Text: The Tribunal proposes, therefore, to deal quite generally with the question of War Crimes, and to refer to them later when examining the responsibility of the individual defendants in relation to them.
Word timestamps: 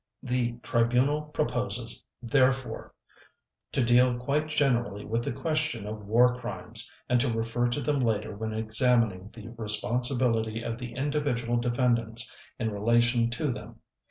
The 0.23 0.53
Tribunal 0.63 1.21
proposes, 1.27 2.03
therefore, 2.23 2.95
to 3.71 3.83
deal 3.83 4.17
quite 4.17 4.47
generally 4.47 5.05
with 5.05 5.21
the 5.23 5.31
question 5.31 5.85
of 5.85 6.07
War 6.07 6.37
Crimes, 6.39 6.89
and 7.07 7.19
to 7.19 7.31
refer 7.31 7.67
to 7.67 7.79
them 7.81 7.99
later 7.99 8.35
when 8.35 8.51
examining 8.51 9.29
the 9.31 9.49
responsibility 9.49 10.63
of 10.63 10.79
the 10.79 10.93
individual 10.93 11.57
defendants 11.57 12.35
in 12.57 12.71
relation 12.71 13.29
to 13.29 13.51
them. 13.51 13.79